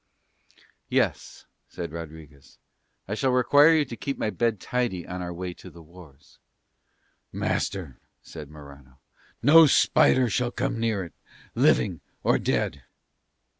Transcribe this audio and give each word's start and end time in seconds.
"Yes," 0.89 1.45
said 1.69 1.91
Rodriguez, 1.91 2.57
"I 3.07 3.13
shall 3.13 3.29
require 3.29 3.71
you 3.75 3.85
to 3.85 3.95
keep 3.95 4.17
my 4.17 4.31
bed 4.31 4.59
tidy 4.59 5.05
on 5.07 5.21
our 5.21 5.31
way 5.31 5.53
to 5.53 5.69
the 5.69 5.83
wars." 5.83 6.39
"Master," 7.31 7.99
said 8.23 8.49
Morano, 8.49 8.97
"no 9.43 9.67
spider 9.67 10.27
shall 10.27 10.49
come 10.49 10.79
near 10.79 11.03
it, 11.03 11.13
living 11.53 12.01
or 12.23 12.39
dead." 12.39 12.81